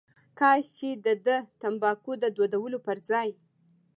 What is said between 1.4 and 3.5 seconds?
تنباکو د دودولو پر ځای.